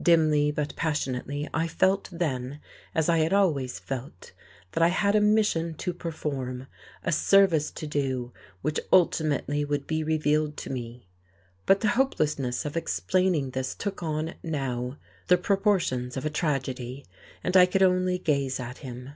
[0.00, 2.58] Dimly but passionately I felt then,
[2.94, 4.32] as I had always felt,
[4.72, 6.68] that I had a mission to perform,
[7.02, 11.06] a service to do which ultimately would be revealed to me.
[11.66, 17.04] But the hopelessness of explaining this took on, now, the proportions of a tragedy.
[17.42, 19.10] And I could only gaze at him.